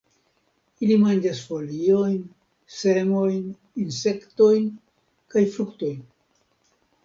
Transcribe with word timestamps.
Ili 0.85 0.95
manĝas 1.03 1.41
foliojn, 1.49 2.15
semojn, 2.79 3.45
insektojn 3.85 4.67
kaj 5.37 5.49
fruktojn. 5.57 6.05